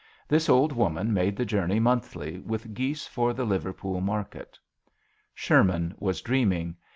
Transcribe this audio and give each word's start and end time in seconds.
This 0.27 0.49
old 0.49 0.73
woman 0.73 1.13
made 1.13 1.35
the 1.35 1.45
journey 1.45 1.79
monthly 1.79 2.39
with 2.39 2.73
geese 2.73 3.05
for 3.05 3.33
the 3.35 3.45
Liverpool 3.45 4.01
market. 4.01 4.57
Sherman 5.31 5.93
was 5.99 6.21
dreaming. 6.23 6.75